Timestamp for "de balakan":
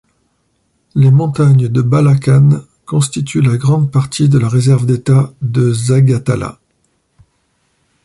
1.69-2.61